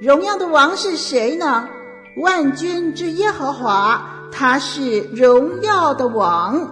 [0.00, 1.68] 荣耀的王是谁呢？
[2.16, 6.70] 万军之耶和华，他是荣耀的王。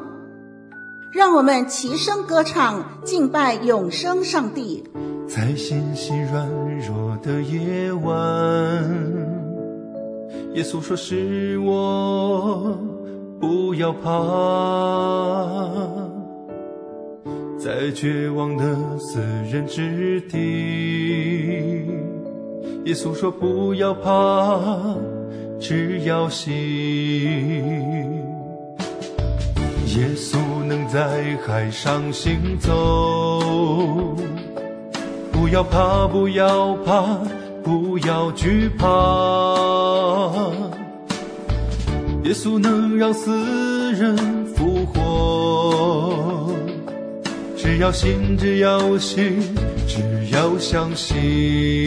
[1.13, 4.85] 让我们齐声歌唱，敬拜永生上帝。
[5.29, 6.49] 在信心软
[6.87, 8.15] 弱的夜晚，
[10.55, 12.79] 耶稣说：“是我，
[13.41, 14.07] 不要怕。”
[17.59, 18.65] 在绝望的
[18.99, 19.21] 死
[19.51, 21.82] 人之地。
[22.85, 24.59] 耶稣说：“不要怕，
[25.61, 26.53] 只要信。
[29.95, 33.39] 耶稣能在海上行走，
[35.31, 37.21] 不要怕，不要怕，
[37.63, 38.87] 不要惧怕。
[42.25, 44.17] 耶稣能让死人
[44.57, 46.53] 复活，
[47.57, 49.41] 只要信，只要信，
[49.93, 49.99] 只
[50.31, 51.87] 要相信。”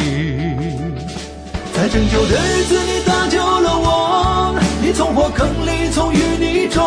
[1.74, 6.84] 在拯救的日子，你搭救了我，你从火坑里，从淤泥中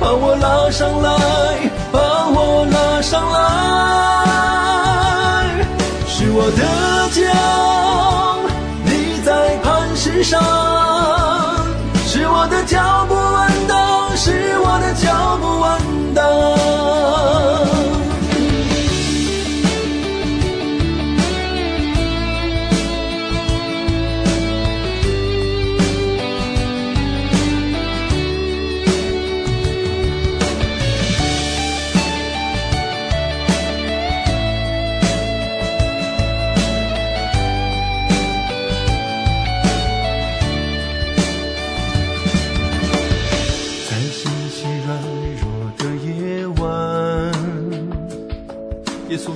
[0.00, 1.10] 把我拉上来，
[1.92, 2.00] 把
[2.30, 3.38] 我拉上来，
[6.08, 6.62] 是我的
[7.14, 7.20] 脚，
[8.84, 10.42] 你在磐石上，
[12.06, 15.70] 是我的脚不稳当，是我的脚不稳
[16.14, 16.20] 当。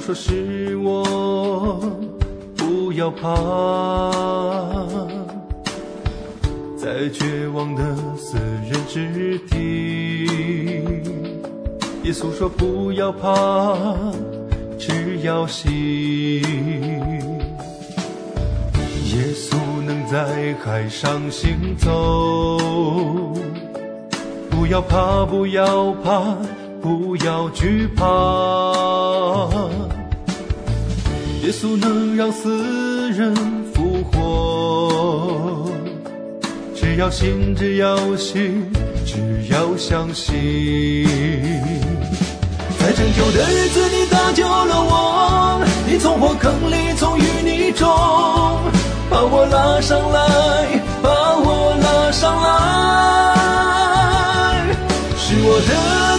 [0.05, 1.81] 说是我，
[2.59, 3.27] 不要怕，
[6.77, 7.83] 在绝望的
[8.15, 10.27] 死人之地。
[12.03, 13.75] 耶稣说不要怕，
[14.79, 15.65] 只要信。
[19.07, 19.57] 耶稣
[19.87, 22.59] 能在海上行走，
[24.51, 26.37] 不要怕，不要怕，
[26.83, 28.05] 不要惧怕。
[31.45, 32.49] 耶稣能让死
[33.13, 33.35] 人
[33.75, 35.71] 复活，
[36.75, 38.73] 只要信，只要信，
[39.05, 41.05] 只要相信。
[42.79, 47.87] 在拯救的日子，你搭救了我，你从火坑里，从淤泥中
[49.11, 52.55] 把我拉上来，把我拉上来，
[55.19, 56.14] 是我的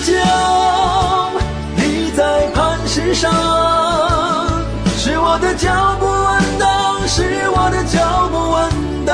[5.45, 7.22] 的脚步稳当，是
[7.53, 8.66] 我的脚步稳
[9.06, 9.13] 当。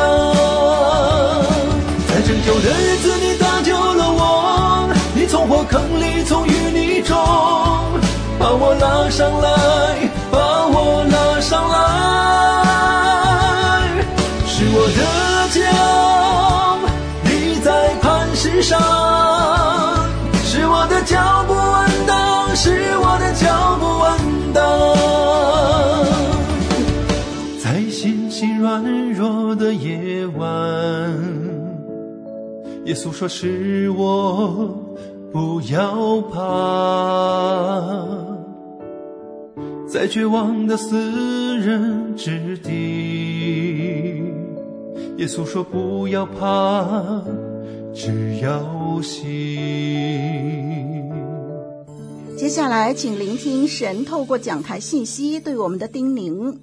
[2.08, 7.18] 在拯救的日子，你搭救了我，你从火坑里，从淤泥中
[8.40, 10.38] 把我拉上来，把
[10.68, 11.76] 我拉上来。
[14.48, 15.00] 是我的
[15.52, 15.60] 脚，
[17.24, 18.80] 你在磐石上。
[20.46, 24.12] 是我的脚步稳当，是我的脚步稳
[24.54, 24.62] 当。
[28.72, 30.48] 软弱的夜晚，
[32.86, 34.74] 耶稣说：“是我，
[35.34, 36.40] 不要怕。”
[39.86, 40.96] 在绝望的死
[41.60, 44.24] 人之地，
[45.18, 47.22] 耶稣说：“不要怕，
[47.94, 49.20] 只要信。”
[52.40, 56.58] 接下来，请聆听神透过讲台信息对我们的叮咛。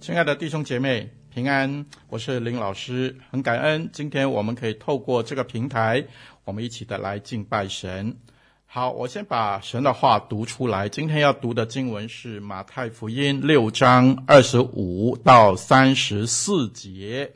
[0.00, 1.84] 亲爱的弟兄姐妹，平安！
[2.08, 6.06] 我是林老师，很感恩今天我们可以透过这个平台，
[6.46, 8.16] 我们一起的来敬拜神。
[8.64, 10.88] 好，我先把神的话读出来。
[10.88, 17.32] 今天要读的经文是马太福音六章二十五到三十四节。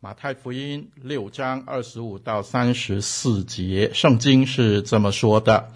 [0.00, 5.70] 马太福音六章二十五到三十四节，圣经是这么说的。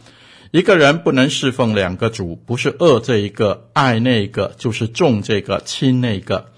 [0.51, 6.51] 一个人不能侍奉两个主，不是恶这一个爱那个，就是重这个轻那个。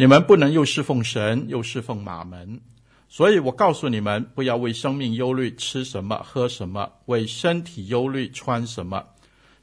[0.00, 2.60] 你们不能又侍奉神，又侍奉玛门。
[3.08, 9.04] 所以我告诉你们，不要为生命忧虑，吃什么，喝什么；为身体忧虑，穿什么。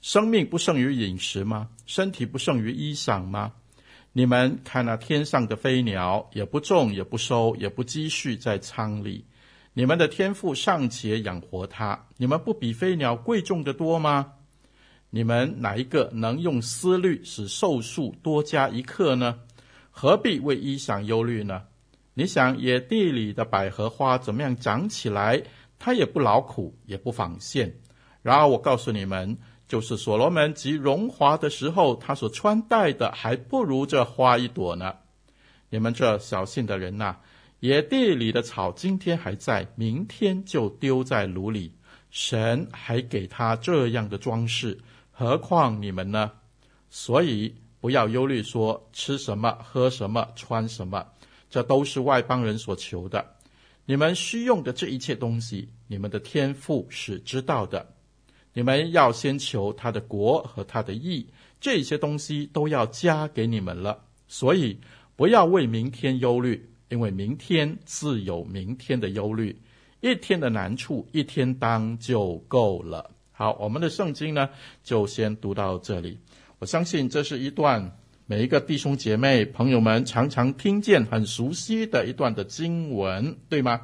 [0.02, 1.70] 生命不胜于饮食吗？
[1.86, 3.54] 身体不胜于衣裳吗？
[4.12, 9.24] 你们看那天上的飞鸟，也不种，也不收，也不积蓄在仓里。
[9.72, 14.34] 你们的天赋尚且养活它，你们不比飞鸟贵重的多吗？
[15.12, 19.40] 你们哪一个能用思虑使寿数多加一刻呢？
[19.98, 21.64] 何必为衣裳忧虑呢？
[22.16, 25.42] 你想野地里的百合花怎么样长起来？
[25.80, 27.74] 它也不劳苦，也不纺线。
[28.22, 29.38] 然而我告诉你们，
[29.70, 34.96] 就是所罗门极荣华的时候，他所穿戴的还不如这花一朵呢。
[35.70, 37.16] 你们这小信的人呐、
[37.62, 41.72] 野地里的草今天还在，明天就丢在炉里。
[42.12, 44.78] 神还给他这样的装饰，
[45.12, 46.32] 何况你们呢？
[46.90, 51.06] 所以不要忧虑，说吃什么、喝什么、穿什么，
[51.52, 53.24] 这都是外邦人所求的。
[53.86, 57.94] 你们需用的这一切东西，你们的天父是知道的。
[58.54, 61.28] 你们要先求他的国和他的义，
[61.62, 64.04] 这些东西都要加给你们了。
[64.28, 64.80] 所以
[65.16, 66.68] 不要为明天忧虑。
[66.90, 69.56] 因为明天自有明天的忧虑，
[70.02, 73.12] 一天的难处一天当就够了。
[73.32, 74.50] 好，我们的圣经呢，
[74.84, 76.18] 就先读到这里。
[76.66, 77.96] 我相信这是一段
[78.26, 83.82] 每一个弟兄姐妹朋友们常常听见、很熟悉的一段的经文，对吗？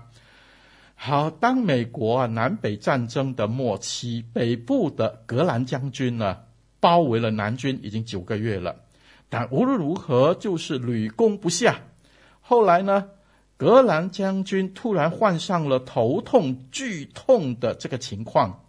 [0.95, 6.39] 好，当美国啊南北战争的末期，北部的格兰将军呢，
[6.79, 8.77] 包围了南军已经九个月了，
[9.29, 11.81] 但无论如何就是屡攻不下。
[12.39, 13.09] 后来呢，
[13.57, 18.63] 格兰将军突然患上了头痛、剧痛的这个情况。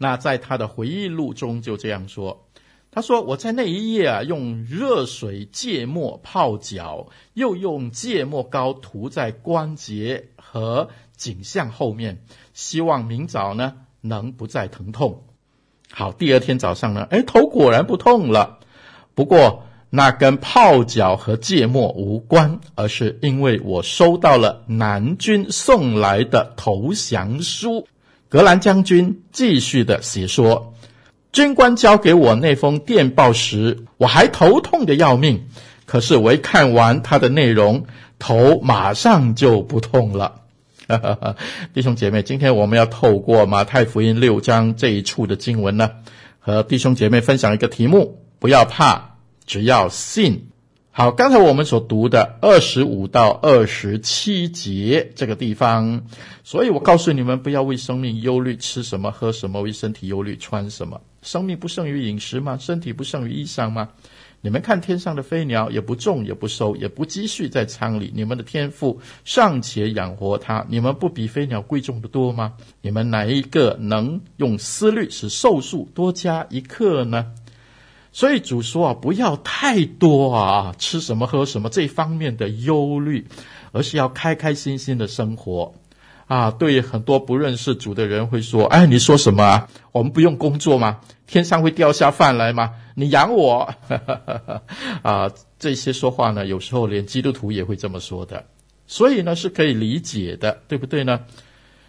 [0.00, 2.46] 那在他的回忆录中就这样说
[2.90, 12.22] ：“他说我在那一夜啊，用热水芥末泡脚，又用芥末膏涂在关节和颈项后面，
[12.54, 15.24] 希望明早呢能不再疼痛。
[15.90, 18.58] 好，第二天早上呢，哎，头果然不痛了。
[19.14, 27.88] 不过。”那跟泡脚和芥末无关，而是因为我收到了南军送来的投降书。
[28.28, 30.74] 格兰将军继续的写说，
[31.38, 35.46] 军官交给我那封电报时，我还头痛得要命，
[35.86, 37.86] 可是我一看完他的内容，
[38.18, 40.40] 头马上就不痛了。
[41.72, 45.92] 弟兄姐妹，今天我们要透过马太福音六章这一处的经文呢，
[46.40, 49.14] 和弟兄姐妹分享一个题目：不要怕。
[49.46, 50.48] 只要信。
[50.90, 56.02] 好，刚才我们所读的二十五到二十七节这个地方，
[56.42, 61.00] 所以我告诉你们，不要为生命忧虑，吃什么，喝什么；为身体忧虑，穿什么。
[61.22, 62.56] 生命不胜于饮食吗？
[62.58, 63.88] 身体不胜于衣裳吗？
[64.40, 72.54] 你们看天上的飞鸟，也不种，也不收，也不积蓄在仓里，你们的天赋尚且养活它，你们不比飞鸟贵重的多吗？
[72.80, 77.32] 你们哪一个能用思虑使寿数多加一刻呢？
[78.12, 83.26] 所以主说啊，不要太多啊，吃什么喝什么这方面的忧虑，
[83.72, 85.74] 而是要开开心心的生活
[86.28, 86.50] 啊。
[86.52, 89.68] 对很多不认识主的人会说：“哎，你说什么啊？
[89.90, 91.00] 我们不用工作吗？
[91.26, 92.74] 天上会掉下饭来吗？
[92.94, 93.74] 你养我？”
[95.02, 98.44] 啊，这些说话呢，有时候连基督徒也会这么说的。
[98.86, 101.20] 所以呢，是可以理解的，对不对呢？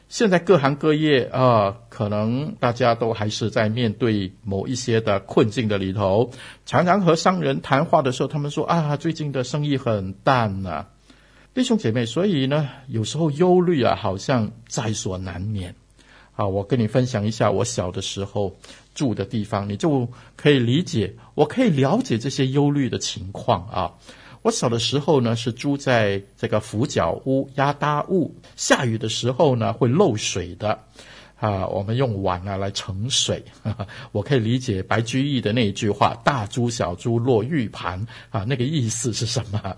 [0.10, 6.32] 现在各行各业啊、可能大家都还是在面对某一些的困境的里头。
[6.66, 10.88] 常常和商人谈话的时候，他们说啊，最近的生意很淡呐、啊，
[11.54, 12.06] 弟兄姐妹。
[12.06, 15.76] 所以呢，有时候忧虑啊，好像在所难免。
[16.36, 18.56] 啊，我跟你分享一下我小的时候
[18.96, 23.94] 住的地方，你就可以理解，我可以了解这些忧虑的情况啊。
[24.42, 30.80] 我小的时候呢，是住在这个浮脚屋、压搭屋，下雨的时候呢会漏水的，
[31.36, 33.44] 啊，我们用碗啊来盛水。
[33.64, 39.76] 呵呵，我可以理解白居易的那一句话：“大珠小珠落玉盘”，啊，那个意思是什么？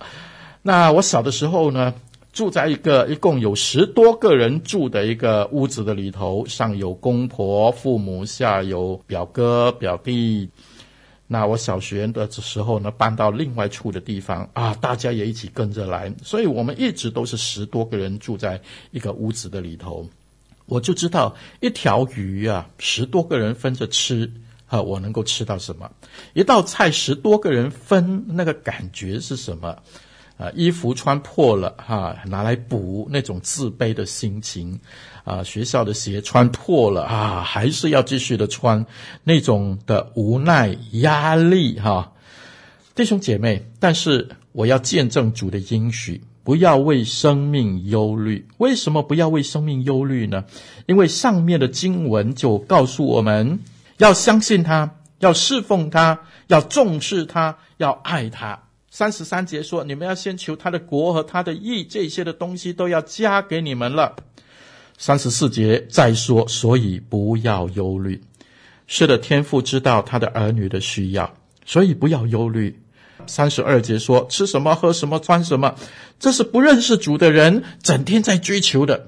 [0.62, 1.94] 那我小的时候呢，
[2.32, 10.50] 住在一个一共有十多个人住的一个屋子的里头，上有公婆、父母，下有表哥、表弟。
[11.26, 20.08] 那我小学的时候呢，搬到另外处的地方啊，大家也一起跟着来，所以我们一直都是十多个人住在一个屋子的里头。
[20.68, 24.32] 我就知道一条鱼啊，十多个人分着吃
[24.68, 25.90] 啊，我能够吃到什么？
[26.34, 29.76] 一道菜十多个人分，那个感觉是什么？
[30.42, 34.80] 啊，衣服穿破了哈，拿来补那种自卑的心情，
[35.24, 38.88] 啊，学校的鞋穿破了啊，还是要继续的穿，
[39.24, 42.14] 那种的无奈压力哈，
[42.96, 48.48] 弟兄姐妹，但是我要见证主的应许，不要为生命忧虑。
[48.58, 50.46] 为什么不要为生命忧虑呢？
[50.88, 53.60] 因为上面的经文就告诉我们
[53.98, 58.64] 要相信他，要侍奉他，要重视他，要爱他。
[58.94, 64.18] 三十三节说：“你们要先求他的国和他的义，这些的东西都要加给你们了。”
[65.00, 68.22] 三十四节再说：“所以不要忧虑。”
[68.88, 71.34] 是的，天父知道他的儿女的需要，
[71.66, 72.82] 所以不要忧虑。
[73.28, 75.74] 三十二节说：“吃什么，喝什么，穿什么，
[76.20, 79.08] 这是不认识主的人整天在追求的。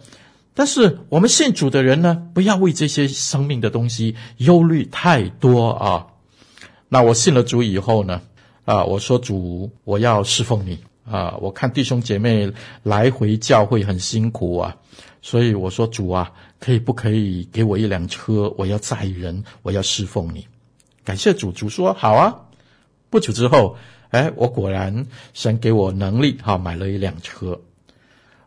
[0.53, 6.07] 但是我们信主的人呢，不要为这些生命的东西忧虑太多啊。”
[6.87, 8.21] 那我信了主以后呢？
[8.65, 11.37] 啊，我说主，我要侍奉你啊！
[11.41, 12.49] 我看弟兄姐妹
[12.81, 14.77] 来回教会很辛苦啊，
[15.21, 18.53] 所以我说主啊，可以不可以给我一辆车？
[18.57, 20.47] 我要载人，我要侍奉你。
[21.03, 22.33] 感谢主，主说好啊。
[23.09, 23.75] 不久之后，
[24.11, 27.59] 哎，我果然神给我能力，哈，买了一辆车。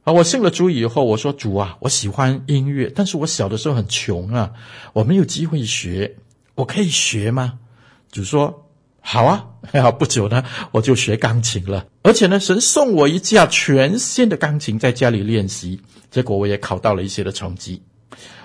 [0.05, 4.55] 啊，我信了主以后，我说主啊，我喜欢音乐，但是我小的时候很穷啊，
[4.95, 6.17] 我没有机会学，
[6.55, 7.59] 我可以学吗？
[8.11, 8.63] 主说。
[9.09, 9.47] 好啊，
[9.81, 11.87] 好，不久呢，我就学钢琴了。
[12.03, 15.81] 而且呢，神送我一架全新的钢琴，在家里练习。
[16.11, 17.85] 结果我也考到了一些的成绩。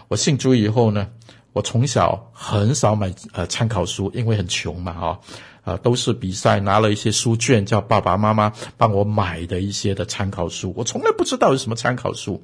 [0.08, 1.08] 我信主以后呢，
[1.54, 5.20] 我从小很少买呃参考书，因为很穷嘛，哈、
[5.64, 10.72] 啊、都是比赛拿了一些书卷，叫爸爸妈妈帮我买的一些的参考书。
[10.78, 12.44] 我从来不知道有什么参考书。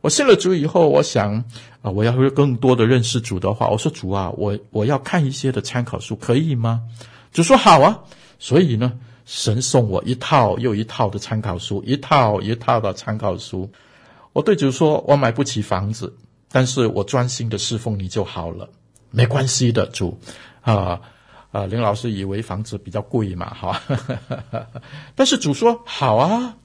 [0.00, 1.44] 我信了主以后，我想
[1.82, 6.82] 啊、我要更多的认识主的话，我说主啊，我我要看一些的参考书，可以吗？
[7.36, 8.00] 就说好啊，
[8.38, 13.70] 所以呢，神送我一套又一套的参考书，一套一套的参考书。
[14.32, 16.16] 我对主说，我买不起房子，
[16.50, 18.66] 但是我专心的侍奉你就好了，
[19.10, 20.18] 没关系的，主。
[20.62, 20.98] 啊
[21.52, 23.82] 啊，林老师以为房子比较贵嘛，哈，
[25.14, 26.56] 但是主说好啊。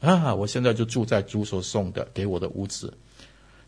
[0.00, 2.90] 啊，我现在就住在主所送的给我的屋子。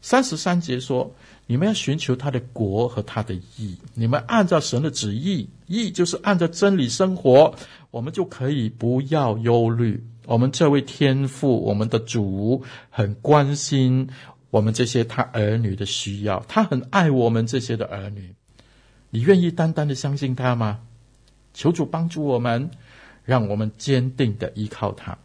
[0.00, 1.12] 三十三节说
[1.46, 7.52] ：“你们要寻求他的国和他的义，你们按照神的旨意，义就是按照真理生活，
[7.90, 10.02] 我们就可以不要忧虑。
[10.26, 14.08] 我们这位天父，我们的主，很关心
[14.50, 18.34] 我们这些他儿女的需要，他很爱我们这些的儿女。
[19.10, 20.80] 你愿意单单的相信他吗？
[21.54, 22.70] 求主帮助我们，
[23.24, 25.18] 让我们坚定的依靠他。”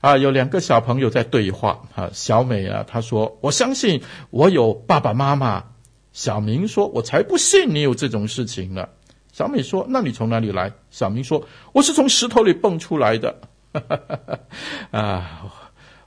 [0.00, 1.82] 啊，有两个小朋友在对话。
[1.94, 5.64] 啊，小美啊，她说：“我相信我有爸爸妈妈。”
[6.12, 8.88] 小明说：“我才不信你有这种事情呢。”
[9.32, 13.36] 小美说：“那你从哪里来？”小明说：“我是从石头里蹦出来的。
[14.90, 15.42] ”啊，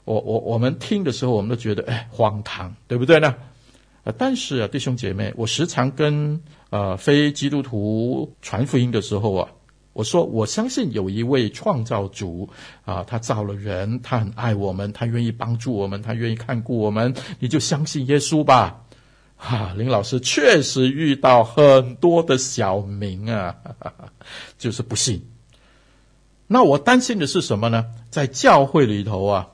[0.04, 3.34] 我我我们听的时候，我们都觉得哎荒唐，对不对呢？
[4.04, 9.48] 啊，但是啊，弟兄姐妹，我时常跟呃非基督徒传福音的时候啊。
[9.94, 12.50] 我说，我相信有一位创造主
[12.84, 18.84] 啊，他造了人，他很爱我们，他愿意帮助我们，他愿意看顾我们，你就相信耶稣吧。
[19.36, 23.54] 哈、林老师确实遇到很多的小明啊，
[24.58, 25.30] 就是不信。
[26.48, 27.86] 那我担心的是什么呢？
[28.10, 29.48] 在教会里头啊，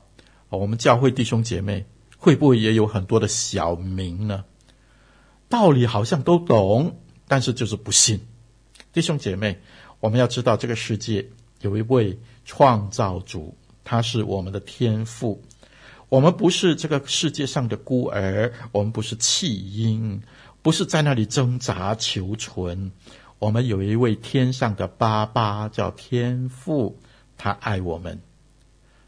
[0.49, 1.85] 我们教会弟兄姐妹
[2.17, 4.45] 会不会也有很多的小明呢？
[5.51, 8.21] 道理好像都懂，但是就是不信。
[8.95, 9.61] 弟兄姐妹。
[10.01, 11.27] 我们要知道，这个世界
[11.61, 13.55] 有一位创造主，
[13.85, 15.43] 他是我们的天父。
[16.09, 20.23] 我们不是这个世界上的孤儿，我们不是弃婴，
[20.63, 22.91] 不是在那里挣扎求存。
[23.39, 26.99] 我们有一位天上的爸爸，叫天父，
[27.39, 28.21] 他爱我们。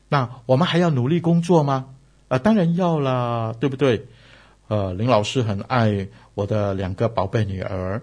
[0.09, 1.95] 那我们还要努力工作吗？
[2.29, 4.07] 啊，当然要啦，对不对？
[4.69, 8.03] 呃，林老师很爱我的两个宝贝女儿。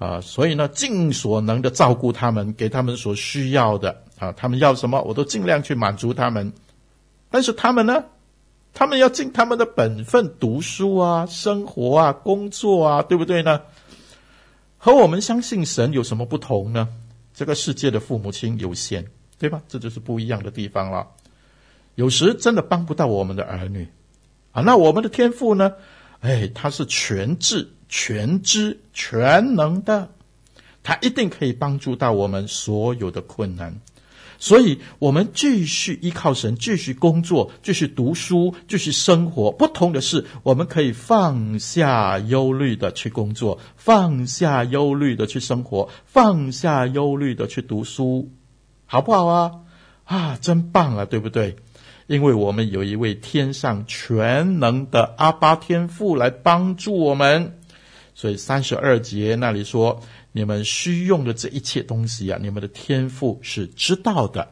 [0.00, 6.50] 啊，所以呢，尽所能的照顾他们，给他们所需要的啊，他们要什么，我都尽量去满足他们。
[7.30, 8.02] 但是他们呢，
[8.72, 13.60] 他们要尽他们的本分，读书啊，生活啊，工作啊，对不对呢？
[14.78, 16.88] 和我们相信神有什么不同呢？
[17.34, 19.04] 这个世界的父母亲有限，
[19.38, 19.60] 对吧？
[19.68, 21.06] 这就是不一样的地方了。
[21.96, 23.86] 有时真的帮不到我们的儿女
[24.52, 24.62] 啊。
[24.62, 25.74] 那我们的天父呢？
[26.20, 30.12] 哎，他是全智、全知、全能的，
[30.82, 33.78] 他一定可以帮助到我们所有的困难。
[34.38, 39.52] 所以，我们继续依靠神，继续工作，继续读书，继续生活。
[39.52, 48.30] 不同的是，我们可以放下忧虑的去工作，放下忧虑的去生活，放下忧虑的去读书，
[48.86, 49.52] 好不好啊？
[50.04, 51.56] 啊，真棒啊，对不对？
[52.06, 57.59] 因为我们有一位天上全能的阿巴天父来帮助我们，
[58.20, 60.02] 所以三十二节那里说。
[60.32, 64.46] 你们需用的这一切东西啊，你们的天赋是知道的，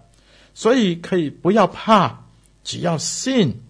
[0.53, 2.25] 所以可以不要怕，
[2.65, 3.63] 只要信。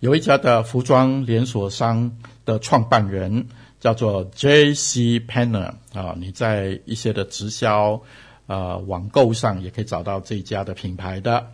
[0.00, 3.46] 有一家的服装连锁商的创办人
[3.80, 5.20] 叫做 J.C.
[5.20, 8.02] Penney 啊，你在一些的直销
[8.46, 11.46] 呃网购上也可以找到这家的品牌的。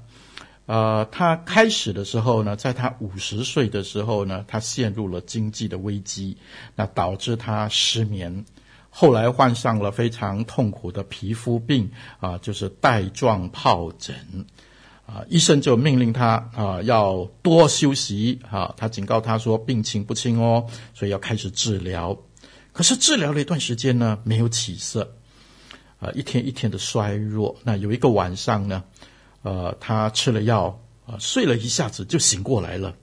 [0.66, 6.36] 呃，他开始的时候呢，在他五十岁的时候呢，他陷入了经济的危机，
[6.76, 8.44] 那导致他失眠。
[8.88, 11.90] 后来患上了非常痛苦的皮肤病
[12.20, 14.14] 啊，就是带状疱疹
[15.06, 22.16] 啊，医生就命令他啊要多休息啊，他警告他说病情不轻哦，所以要开始治疗。
[22.72, 25.16] 可是治疗了一段时间呢，没有起色
[25.98, 27.56] 啊，一天一天的衰弱。
[27.64, 28.84] 那有一个晚上呢，
[29.42, 32.94] 呃，他吃了药啊，睡了一下子就醒过来了。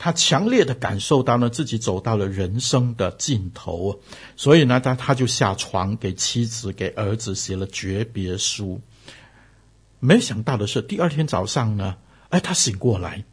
[0.00, 4.00] 他强烈的感受到呢，自己走到了人生的尽头，
[4.36, 8.80] 所以呢，他他就下床给妻子、给儿子写了诀别书。
[9.98, 11.96] 没想到的是，第二天早上呢，
[12.28, 13.24] 哎，他醒过来，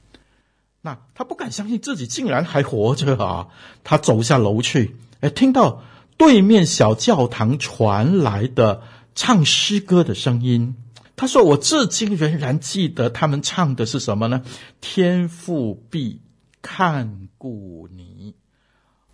[0.82, 3.50] 那他不敢相信自己竟然还活着啊！
[3.84, 5.84] 他走下楼去，哎，听到
[6.18, 8.82] 对面小教堂传来的
[9.14, 10.76] 唱诗歌的声音。
[11.16, 14.44] 他说：“我至今仍然记得他们唱的是什么呢？
[14.82, 16.22] 天父必。”
[16.68, 18.34] 看顾你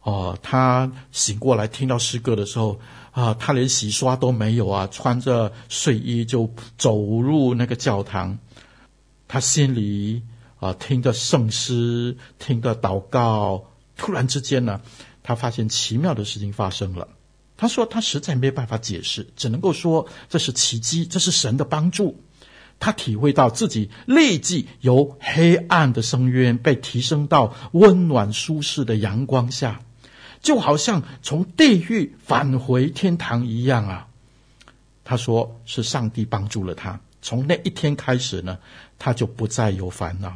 [0.04, 2.80] 哦，他醒过来听到诗歌的时候
[3.12, 8.40] 啊，他连洗刷都没有啊，穿着睡衣就走入那个教堂。
[9.28, 10.24] 他心里
[10.62, 13.66] 啊听着圣诗，听着祷告，
[13.98, 14.80] 突然之间呢，
[15.22, 17.10] 他发现奇妙的事情发生了。
[17.62, 22.20] 他说他实在没办法解释，只能够说这是奇迹，这是神的帮助。
[22.80, 29.80] 他体会到自己立即由黑暗的深渊被提升到温暖舒适的阳光下，
[30.42, 34.08] 就好像从地狱返回天堂一样啊！
[35.04, 38.58] 他说是上帝帮助了他，从那一天开始呢，
[38.98, 40.36] 他就不再有烦恼。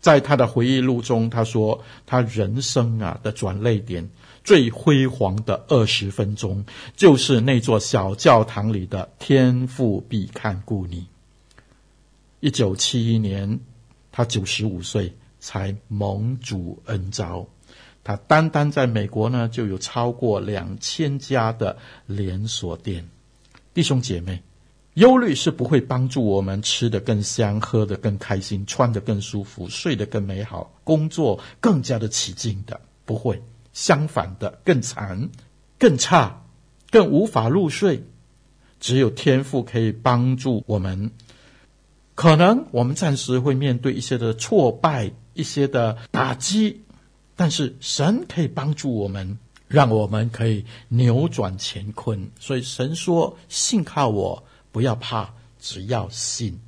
[0.00, 4.08] 在他的回忆录中，他说他人生啊的转捩点
[4.48, 6.64] 最辉煌的二十分钟，
[6.96, 11.06] 就是那座小教堂里的天父必看顾你。
[12.40, 13.60] 一九七一年，
[14.10, 17.46] 他九十五岁才蒙主恩召。
[18.02, 23.06] 他单单在美国呢，就有超过两千家的连锁店。
[23.74, 24.42] 弟兄姐妹，
[24.94, 33.42] 忧虑是不会帮助我们吃得更香、喝得更开心、穿得更舒服、睡得更美好、工作更加的起劲的，不会。
[33.72, 35.30] 相反的，更惨、
[35.78, 36.44] 更差、
[36.90, 38.04] 更无法入睡。
[38.80, 41.10] 只有天赋可以帮助我们。
[42.14, 46.82] 可能我们暂时会面对一些的挫败、一些的打击，
[47.36, 52.30] 但是神可以帮助我们，让我们可以扭转乾坤。
[52.40, 56.60] 所以神说：“信靠我，不要怕，只要信。”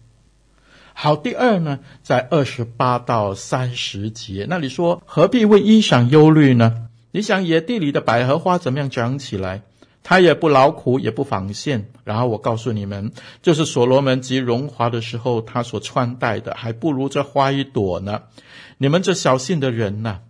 [0.94, 6.89] 好，第二呢，在二十八到三十节那里说：“何必为衣裳忧虑呢？
[7.12, 9.62] 你想野地里的百合花怎么样长起来？”
[10.02, 11.90] 它也不劳苦，也不纺线。
[12.04, 18.22] 然后我告诉你们，就是所罗门极荣华的时候，他所穿戴的还不如这花一朵呢。
[18.78, 20.20] 你们这小信的人呐，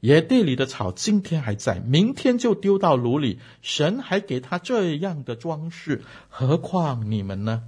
[0.00, 3.38] 野地里的草今天还在，明天就丢到炉里。
[3.62, 7.62] 神还给他这样的装饰，何况你们呢？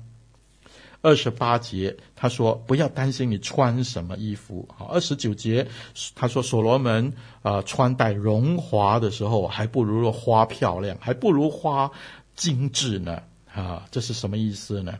[1.03, 5.67] 二十八节，他说：“不要担心你穿什么衣服。”好，二十九节，
[6.15, 7.13] 他说：“所罗门
[7.43, 11.91] 啊、穿戴荣华的时候，还不如花漂亮，还不如花
[12.37, 13.21] 精致呢。”
[13.53, 14.99] 啊，这是什么意思呢？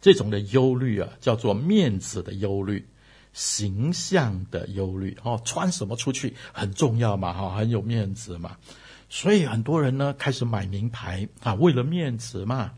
[0.00, 2.86] 这种的忧虑啊，叫做面子的忧虑，
[3.32, 5.16] 形象的忧虑。
[5.22, 8.56] 哦，穿什么出去很重要嘛，哈，很有面子嘛。
[9.08, 12.72] 所以很多人呢，开始买名牌啊，为了面子嘛。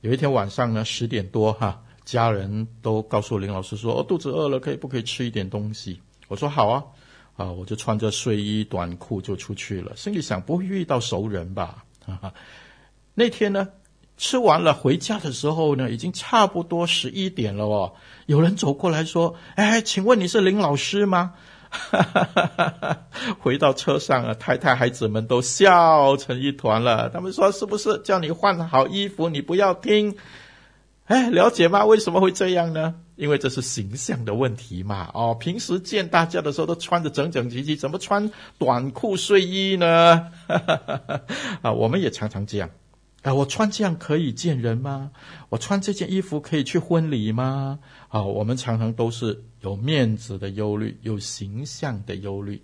[0.00, 6.84] 有一天晚上呢，十点多哈，家人都告诉林老师说：“、哦、肚子饿了，可以不可以吃一点东西？”我说：“好啊。”
[7.36, 11.84] 啊，我就穿着睡衣短裤就出去了，心里想不会遇到熟人吧？
[12.04, 12.34] 哈哈。
[13.14, 13.68] 那天呢，
[14.18, 17.94] 吃完了回家的时候呢，已经差不多十一点了哦。
[18.26, 21.32] 有人走过来说：“哎，请问你是林老师吗？”
[21.70, 23.06] 哈哈哈哈哈！
[23.38, 27.08] 回到车上啊，太太孩子们都笑成一团了。
[27.08, 30.16] 他们说：“是不是叫你换好衣服，你不要听？”
[31.06, 31.84] 哎，了解吗？
[31.86, 32.94] 为什么会这样呢？
[33.16, 35.10] 因为这是形象的问题嘛。
[35.12, 40.30] 哦，平时见大家的时候都穿得整整齐齐，怎么穿短裤睡衣呢？
[40.48, 41.20] 哈哈哈哈
[41.62, 42.70] 啊，我们也常常这样。
[43.22, 45.10] 啊，我穿这样可以见人吗？
[45.50, 47.78] 我穿这件衣服可以去婚礼吗？
[48.08, 52.62] 啊，我们常常都是有面子的忧虑，有形象的忧虑。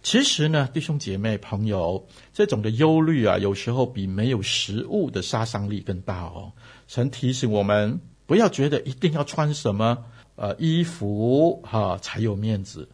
[0.00, 6.52] 其实呢，弟兄姐妹朋友，这种的忧虑啊，有时候比没有食物的杀伤力更大哦。
[6.86, 10.04] 神提醒我们，不要觉得一定要穿什么
[10.36, 12.88] 呃衣服哈、才有面子。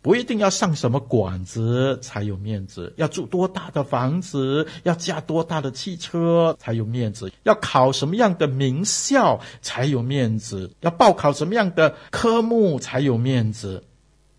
[0.00, 13.84] 不一定要上什么馆子才有面子，要住多大的房子，要驾多大的汽车才有面子，要考什么样的名校才有面子，要报考什么样的科目才有面子。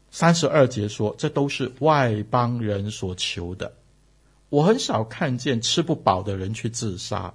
[0.09, 3.73] 三十二节说，这都是外邦人所求的。
[4.49, 7.33] 我很少看见吃不饱的人去自杀，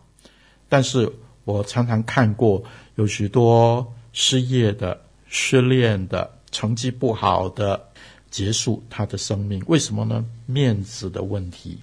[0.68, 1.12] 但是
[1.44, 2.64] 我常常看过
[2.96, 7.90] 有许多失业的、失恋的、成绩不好的。
[8.35, 10.25] 结束他的生命，为什么呢？
[10.44, 11.79] 面子的问题。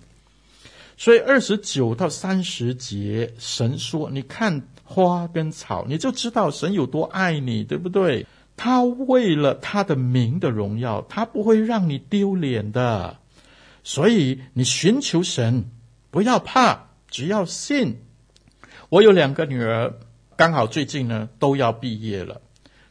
[0.98, 8.28] 所以二十九到三十节，神说：“你看花跟草，你就知道神有多爱你，对不对？
[8.58, 13.18] 他为了他的名的荣耀，他不会让你丢脸的。
[13.82, 15.72] 所以你寻求神，
[16.10, 18.02] 不要怕，只要信。”
[18.90, 19.94] 我有两个女儿，
[20.36, 22.42] 刚好最近呢都要毕业了，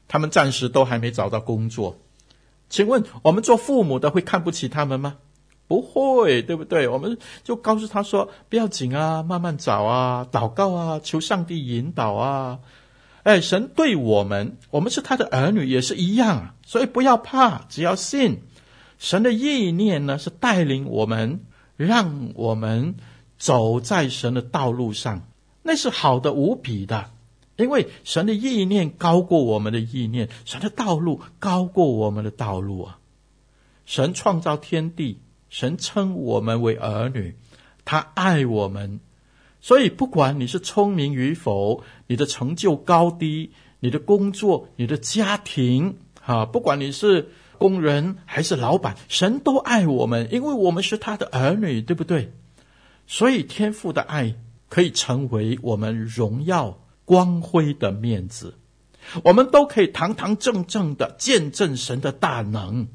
[0.09, 1.99] 他们暂时都还没找到工作。
[2.71, 5.17] 请问我们做父母的会看不起他们吗？
[5.69, 6.89] 不会，对不对？
[6.89, 12.61] 我们就告诉他说：“不要紧啊，慢慢找啊，祷告啊，求上帝引导啊。”
[13.23, 18.43] 哎，神对我们，我们是他的儿女，也是一样啊，所以不要怕，只要信。
[18.99, 21.41] 神的意念呢，是带领我们，
[21.77, 22.97] 让我们
[23.39, 25.29] 走在神的道路上，
[25.63, 27.11] 那是好的无比的。
[27.61, 32.99] 因为神的意念高过我们的意念，神的道路高过我们的道路啊！
[33.85, 37.37] 神创造天地，神称我们为儿女，
[37.85, 39.01] 他爱我们，
[39.61, 52.33] 所以不管你是聪明与否，你的成就高低，你的工作，你的家庭，哈，不管你是工人还是老板，神都爱我们，因为我们是他的儿女，对不对？
[53.07, 54.37] 所以天父的爱
[54.69, 56.79] 可以成为我们荣耀。
[57.11, 58.55] 光辉的面子，
[59.25, 62.87] 我们都可以堂堂正正的见证神的大能，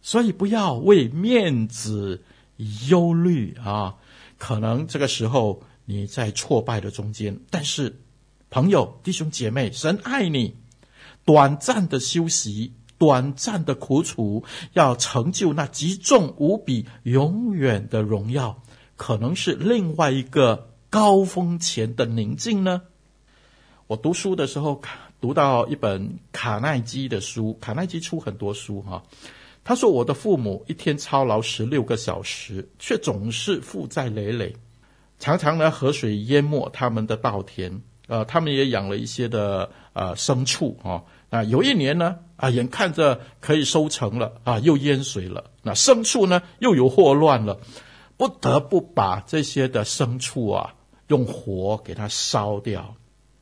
[0.00, 2.22] 所以不要为面子
[2.88, 3.96] 忧虑啊！
[4.38, 8.00] 可能这个时候你在挫败的中间，但是
[8.50, 10.54] 朋友、弟兄姐妹，神爱你。
[11.24, 18.62] 短暂的休息，短暂的苦楚，要成就那极重无比、永远的荣耀，
[18.94, 22.82] 可能是另外一个高峰前的宁静呢。
[23.90, 24.80] 我读书的时候，
[25.20, 27.58] 读到一本卡耐基的书。
[27.60, 29.02] 卡耐基出很多书哈。
[29.64, 34.54] 他说：“我的父母一天操劳十六个小时，却总是负债累累，
[35.18, 37.82] 常常呢河水淹没他们的稻田。
[38.06, 41.02] 呃，他们也养了一些的呃牲畜啊。
[41.30, 45.50] 啊，有一年呢啊，眼看着可以收成了啊，又淹水了。
[45.64, 47.58] 那牲畜呢又有祸乱了，
[48.16, 50.74] 不得不把这些的牲畜啊
[51.08, 52.94] 用火给它烧掉。”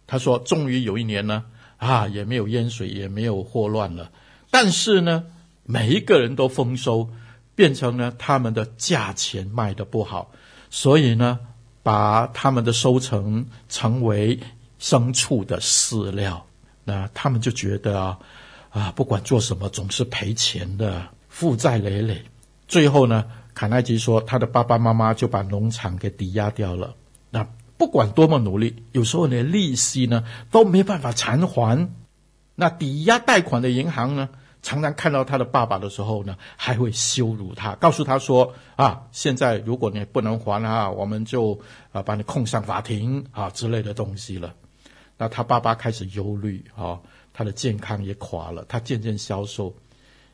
[0.08, 1.44] 他说：“终于有一年呢，
[1.76, 4.10] 啊，也没有淹水，也没有祸乱了。
[4.50, 5.26] 但是呢，
[5.64, 7.10] 每一个人都丰收，
[7.54, 10.32] 变成呢他们的价钱卖得不好，
[10.70, 11.38] 所以呢，
[11.82, 14.40] 把他们的收成成为
[14.80, 16.46] 牲畜的饲料。
[16.84, 18.18] 那他们就觉得啊，
[18.70, 22.22] 啊，不管做什么总是赔钱的，负债累累。
[22.66, 26.94] 最后呢，卡耐基说，他的爸爸妈妈就把农场给抵押掉了。”
[27.80, 31.88] 不管多么努力，有时候连利息呢都没办法偿还。
[32.56, 34.28] 那抵押贷款的银行呢，
[34.62, 41.60] 常常看到他的爸爸的时候呢，还会羞辱他，告诉他说：“啊，现在如果你不能还啊，我们就
[41.92, 44.52] 啊把你控上法庭啊之类的东西了。”
[45.16, 46.98] 那他爸爸开始忧虑啊，
[47.32, 49.72] 他的健康也垮了，他渐渐消瘦。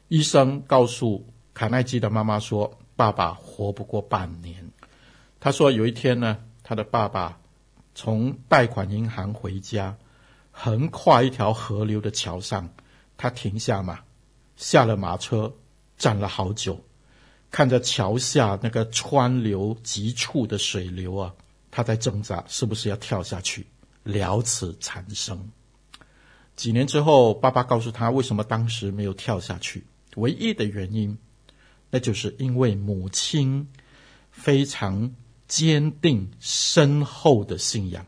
[0.08, 4.70] 医生告诉卡耐基的妈妈说：“爸爸活不过半年。”
[5.38, 6.38] 他说有一天呢。
[6.64, 7.38] 他的爸爸
[7.94, 9.96] 从贷款银行回家，
[10.50, 12.68] 横跨一条河流的桥上，
[13.16, 14.00] 他停下马，
[14.56, 15.54] 下了马车，
[15.96, 16.82] 站了好久，
[17.50, 21.32] 看着桥下那个川流急促的水流啊，
[21.70, 23.66] 他在挣扎是不是要跳下去
[24.02, 25.50] 了此残生。
[26.56, 29.84] 几年之后，爸爸告诉他，为什么当时没有跳下去？
[30.16, 31.18] 唯一的原因，
[31.90, 33.68] 那就是因为母亲
[34.30, 35.12] 非常
[35.46, 38.06] 坚定深厚的信仰。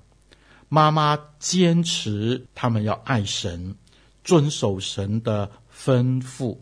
[0.69, 3.77] 妈妈坚持他们要爱神，
[4.25, 6.59] 遵守神的吩咐。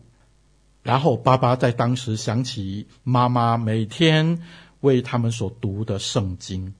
[0.83, 4.43] 然后，爸爸在当时想起妈妈每天
[4.81, 6.75] 为他们所读的圣经。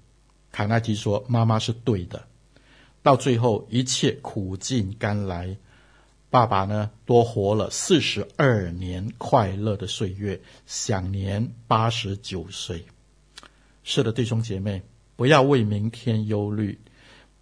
[0.52, 2.28] 卡耐基说：“妈妈是对的。”
[3.02, 5.58] 到最后，一切苦尽甘来，
[6.30, 12.86] 爸爸呢多活了四十二年快乐的岁月，享年八十九岁。
[13.88, 14.82] 是的，弟兄姐妹，
[15.16, 16.80] 不要为明天忧虑，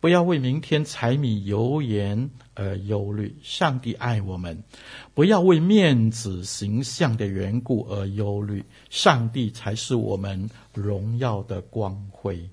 [0.02, 3.34] 不要为明天柴米油盐而忧虑。
[3.42, 4.62] 上帝爱我们，
[5.14, 8.62] 不要为面子形象的缘故而忧虑。
[8.90, 12.50] 上帝才是我们荣耀的光辉。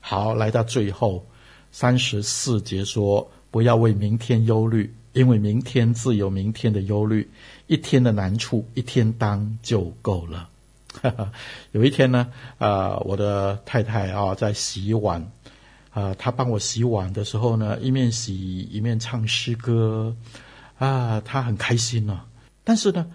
[0.00, 1.24] 好，来到最后。
[1.70, 7.30] 三十四节说：“不要为明天忧虑，因为明天自有明天的忧虑。
[7.68, 10.50] 一天的难处，一天当就够了。”
[11.72, 12.28] 有一天呢，
[12.58, 15.20] 啊、呃，我的太太啊在洗碗，
[15.90, 20.14] 啊、呃，她帮我洗碗的时候呢，一面洗一面唱诗歌，
[20.78, 22.22] 啊，她很开心呢、
[22.62, 23.06] 但是呢，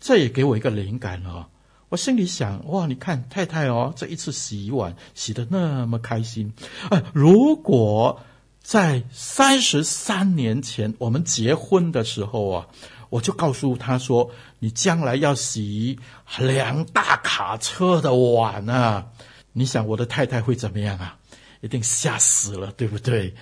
[0.00, 1.46] 这也给我一个灵感了、哦。
[1.88, 6.52] 我心里想，哇，你看太太哦，这一次洗碗洗得那么开心。
[6.90, 8.20] 啊，如果
[8.60, 12.66] 在三十三年前我们结婚的时候啊，
[13.08, 15.98] 我就告诉他说，你将来要洗
[16.38, 19.06] 两大卡车的碗啊，
[19.52, 21.18] 你想我的太太会怎么样啊？
[21.60, 23.34] 一定吓死了，对不对？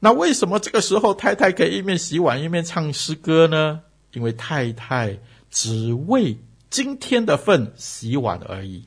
[0.00, 3.80] 那为什么这个时候太太可以一面洗碗一面唱诗歌呢？
[4.12, 5.18] 因为太太
[5.50, 6.38] 只为。
[6.70, 8.84] 今天的份洗碗而已。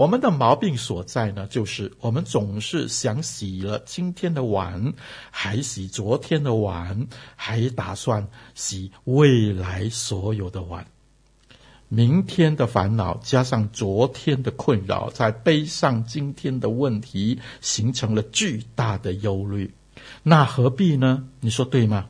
[0.00, 4.94] 我们的毛病所在呢，就是我们总是想洗了今天的碗，
[5.30, 10.86] 还洗昨天的碗，还打算洗未来所有的碗。
[11.88, 19.74] 明天的烦恼加上昨天的困扰，再背上今天的问题，形成了巨大的忧虑。
[20.22, 21.28] 那何必呢？
[21.40, 22.06] 你说对吗？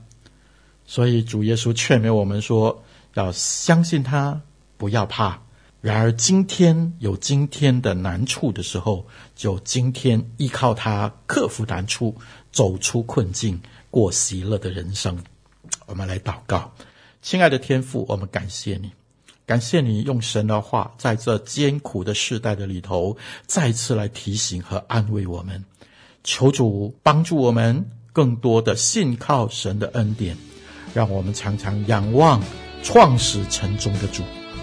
[0.87, 4.43] 所以主耶稣劝勉我们说，要相信他。
[4.77, 5.43] 不要怕，
[5.81, 12.15] 然而今天有今天的难处的时候，就今天依靠他克服难处，
[12.53, 13.59] 走出困境，
[13.91, 15.19] 过喜乐的人生。
[15.87, 16.73] 我们来祷告，
[17.23, 18.93] 亲爱的天父，我们感谢你，
[19.47, 23.17] 感谢你用神的话，在这艰苦的世代的里头，
[23.47, 25.65] 再次来提醒和安慰我们。
[26.23, 30.37] 求主帮助我们，更多的信靠神的恩典，
[30.93, 32.43] 让我们常常仰望
[32.83, 34.23] 创始成终的主。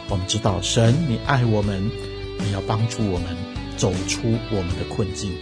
[0.10, 1.92] 我们知道，神，你爱我们，
[2.40, 3.36] 你要帮助我们
[3.76, 5.34] 走出我们的困境。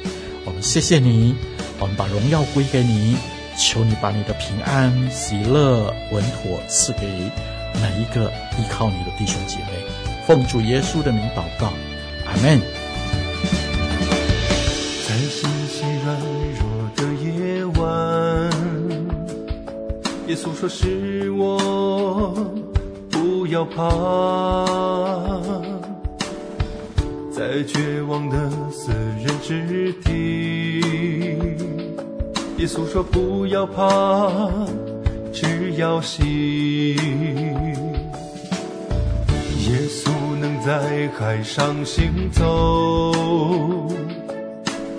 [0.44, 1.36] 我们谢谢你，
[1.80, 3.16] 我们把荣耀归给你，
[3.58, 7.08] 求你把你的平安、喜乐、稳妥赐给
[7.82, 9.66] 每一个依靠你的弟兄姐妹。
[10.26, 11.72] 奉主耶稣的名祷告，
[12.26, 12.60] 阿门。
[15.08, 16.20] 在信息软
[16.60, 18.50] 弱的夜晚，
[20.28, 22.65] 耶稣说是我。
[23.56, 23.86] 要怕，
[27.32, 28.38] 在绝望的
[28.70, 30.82] 死人之地，
[32.58, 34.30] 耶稣说不要怕，
[35.32, 36.26] 只要信。
[39.68, 40.10] 耶稣
[40.42, 43.14] 能在海上行走，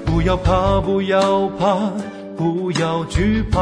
[0.06, 1.92] 不要怕，不要怕，
[2.34, 3.60] 不要惧怕。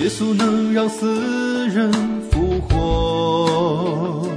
[0.00, 1.47] 耶稣能让死
[1.78, 1.92] 人
[2.28, 4.28] 复活，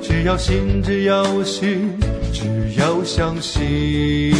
[0.00, 2.00] 只要信，只要信，
[2.32, 4.32] 只要相信。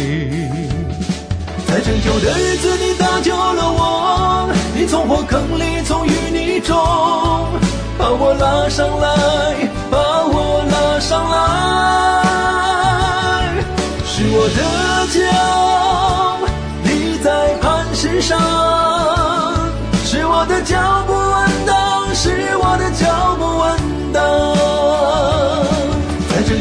[1.67, 6.75] 在拯救的日子，你搭救了我，你从火坑里，从淤泥中
[7.95, 11.37] 把我拉上来，把我拉上来，
[14.03, 14.59] 是我的
[15.13, 15.19] 脚
[16.85, 18.39] 立在磐石上。
[20.05, 21.05] 是我的脚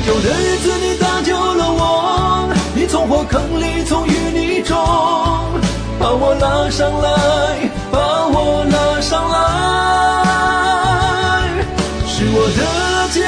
[0.08, 4.74] 有的日子，你搭救了我，你从火坑里，从淤泥中
[6.00, 9.36] 把我拉上来，把我拉上来。
[12.06, 12.60] 是我的
[13.12, 13.20] 脚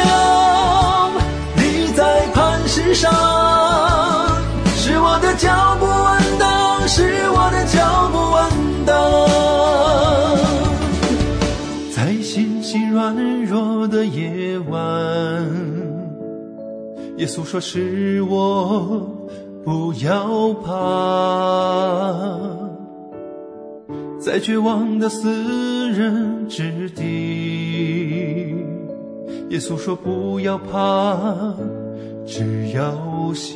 [1.57, 3.13] 立在磐石上，
[4.75, 8.41] 是我的脚步稳当，是我的脚步稳
[8.87, 8.97] 当。
[11.95, 13.15] 在星星软
[13.45, 14.81] 弱的夜晚，
[17.21, 19.07] 耶稣说：“是我，
[19.63, 20.71] 不要怕。”
[24.19, 25.29] 在绝望的死
[25.91, 28.55] 人之地，
[29.51, 31.55] 耶稣说：“不要怕，
[32.27, 33.53] 只要信。”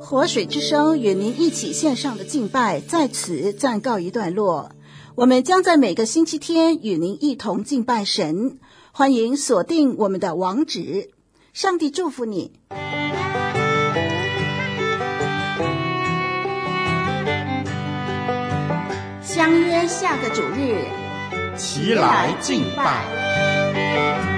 [0.00, 4.70] 活水之声与您一起线上的敬拜在此暂告一段落。
[5.16, 8.60] 我们将在每个星期天与您一同敬拜神。
[8.92, 11.10] 欢迎锁定我们的网址，
[11.52, 12.52] 上帝祝福你。
[19.22, 20.84] 相约下个主日，
[21.56, 24.29] 齐来敬拜。